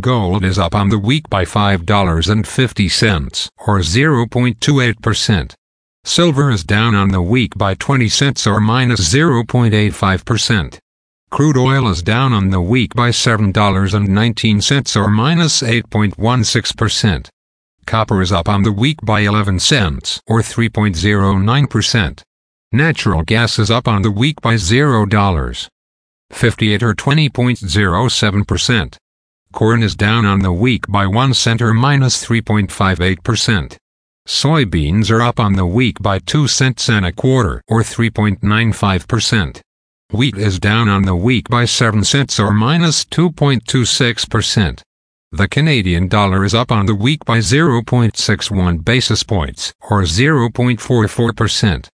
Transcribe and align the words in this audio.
Gold 0.00 0.42
is 0.42 0.58
up 0.58 0.74
on 0.74 0.88
the 0.88 0.98
week 0.98 1.28
by 1.28 1.44
$5.50 1.44 3.50
or 3.66 3.80
0.28%. 3.80 5.54
Silver 6.02 6.50
is 6.50 6.64
down 6.64 6.94
on 6.94 7.10
the 7.10 7.20
week 7.20 7.58
by 7.58 7.74
20 7.74 8.08
cents 8.08 8.46
or 8.46 8.58
minus 8.58 9.14
0.85%. 9.14 10.78
Crude 11.30 11.58
oil 11.58 11.88
is 11.88 12.02
down 12.02 12.32
on 12.32 12.48
the 12.48 12.62
week 12.62 12.94
by 12.94 13.10
$7.19 13.10 14.96
or 14.96 15.10
minus 15.10 15.60
8.16%. 15.60 17.28
Copper 17.86 18.20
is 18.20 18.32
up 18.32 18.48
on 18.48 18.64
the 18.64 18.72
week 18.72 18.98
by 19.02 19.20
11 19.20 19.60
cents 19.60 20.20
or 20.26 20.40
3.09%. 20.40 22.22
Natural 22.72 23.22
gas 23.22 23.60
is 23.60 23.70
up 23.70 23.86
on 23.86 24.02
the 24.02 24.10
week 24.10 24.40
by 24.40 24.54
$0. 24.54 25.68
58 26.32 26.82
or 26.82 26.94
20.07%. 26.94 28.96
Corn 29.52 29.82
is 29.84 29.94
down 29.94 30.26
on 30.26 30.40
the 30.40 30.52
week 30.52 30.88
by 30.88 31.06
1 31.06 31.32
cent 31.32 31.62
or 31.62 31.72
minus 31.72 32.26
3.58%. 32.26 33.76
Soybeans 34.26 35.08
are 35.08 35.22
up 35.22 35.38
on 35.38 35.52
the 35.52 35.64
week 35.64 36.02
by 36.02 36.18
2 36.18 36.48
cents 36.48 36.88
and 36.88 37.06
a 37.06 37.12
quarter 37.12 37.62
or 37.68 37.82
3.95%. 37.82 39.60
Wheat 40.12 40.36
is 40.36 40.58
down 40.58 40.88
on 40.88 41.02
the 41.02 41.14
week 41.14 41.48
by 41.48 41.64
7 41.64 42.02
cents 42.02 42.40
or 42.40 42.52
minus 42.52 43.04
2.26%. 43.04 44.82
The 45.32 45.48
Canadian 45.48 46.06
dollar 46.06 46.44
is 46.44 46.54
up 46.54 46.70
on 46.70 46.86
the 46.86 46.94
week 46.94 47.24
by 47.24 47.38
0.61 47.38 48.84
basis 48.84 49.24
points, 49.24 49.74
or 49.90 50.02
0.44%. 50.02 51.88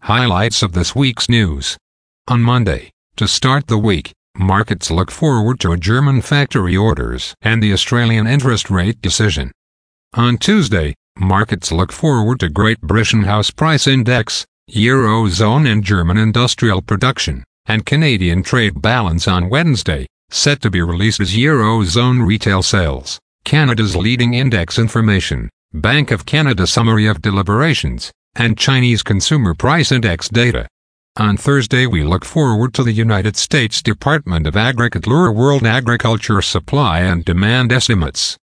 Highlights 0.00 0.62
of 0.62 0.72
this 0.72 0.96
week's 0.96 1.28
news. 1.28 1.76
On 2.28 2.40
Monday, 2.40 2.90
to 3.16 3.28
start 3.28 3.66
the 3.66 3.76
week, 3.76 4.12
markets 4.38 4.90
look 4.90 5.10
forward 5.10 5.60
to 5.60 5.76
German 5.76 6.22
factory 6.22 6.78
orders 6.78 7.34
and 7.42 7.62
the 7.62 7.74
Australian 7.74 8.26
interest 8.26 8.70
rate 8.70 9.02
decision. 9.02 9.52
On 10.14 10.38
Tuesday, 10.38 10.94
markets 11.18 11.70
look 11.70 11.92
forward 11.92 12.40
to 12.40 12.48
Great 12.48 12.80
Britain 12.80 13.24
House 13.24 13.50
Price 13.50 13.86
Index, 13.86 14.46
Eurozone 14.70 15.70
and 15.70 15.84
German 15.84 16.16
industrial 16.16 16.80
production, 16.80 17.44
and 17.66 17.84
Canadian 17.84 18.42
trade 18.42 18.80
balance 18.80 19.28
on 19.28 19.50
Wednesday, 19.50 20.06
set 20.30 20.60
to 20.60 20.70
be 20.70 20.82
released 20.82 21.20
as 21.20 21.34
Eurozone 21.34 22.26
retail 22.26 22.62
sales, 22.62 23.18
Canada's 23.44 23.96
leading 23.96 24.34
index 24.34 24.78
information, 24.78 25.48
Bank 25.72 26.10
of 26.10 26.26
Canada 26.26 26.66
summary 26.66 27.06
of 27.06 27.22
deliberations, 27.22 28.12
and 28.34 28.58
Chinese 28.58 29.02
consumer 29.02 29.54
price 29.54 29.90
index 29.90 30.28
data. 30.28 30.68
On 31.16 31.36
Thursday, 31.36 31.86
we 31.86 32.04
look 32.04 32.24
forward 32.24 32.72
to 32.74 32.84
the 32.84 32.92
United 32.92 33.36
States 33.36 33.82
Department 33.82 34.46
of 34.46 34.56
Agriculture 34.56 35.32
World 35.32 35.66
Agriculture 35.66 36.40
Supply 36.40 37.00
and 37.00 37.24
Demand 37.24 37.72
estimates. 37.72 38.36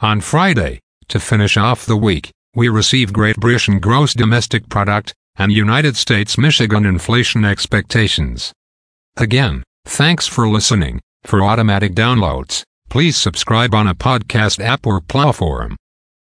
On 0.00 0.20
Friday, 0.20 0.80
to 1.08 1.20
finish 1.20 1.56
off 1.56 1.84
the 1.84 1.96
week, 1.96 2.30
we 2.54 2.68
receive 2.68 3.12
Great 3.12 3.36
Britain 3.36 3.80
gross 3.80 4.14
domestic 4.14 4.68
product 4.68 5.12
and 5.36 5.52
United 5.52 5.96
States 5.96 6.38
Michigan 6.38 6.86
inflation 6.86 7.44
expectations. 7.44 8.52
Again, 9.16 9.62
thanks 9.84 10.26
for 10.26 10.48
listening. 10.48 11.00
For 11.24 11.42
automatic 11.42 11.94
downloads, 11.94 12.64
please 12.90 13.16
subscribe 13.16 13.74
on 13.74 13.86
a 13.86 13.94
podcast 13.94 14.62
app 14.62 14.86
or 14.86 15.00
platform. 15.00 15.76